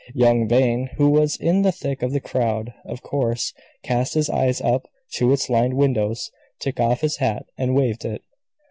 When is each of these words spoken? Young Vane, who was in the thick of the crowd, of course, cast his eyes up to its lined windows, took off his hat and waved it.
Young 0.15 0.47
Vane, 0.47 0.89
who 0.97 1.11
was 1.11 1.35
in 1.37 1.61
the 1.61 1.71
thick 1.71 2.01
of 2.01 2.11
the 2.11 2.19
crowd, 2.19 2.73
of 2.85 3.03
course, 3.03 3.53
cast 3.83 4.15
his 4.15 4.31
eyes 4.31 4.59
up 4.59 4.87
to 5.13 5.31
its 5.31 5.47
lined 5.47 5.75
windows, 5.75 6.31
took 6.59 6.79
off 6.79 7.01
his 7.01 7.17
hat 7.17 7.45
and 7.55 7.75
waved 7.75 8.05
it. 8.05 8.23